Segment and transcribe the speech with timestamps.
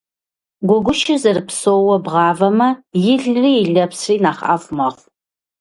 [0.67, 2.69] Гуэгушыр зэрыпсоуэ бгъавэмэ,
[3.11, 5.05] илри и лэпсри нэхъ ӏэфӏ мэхъу.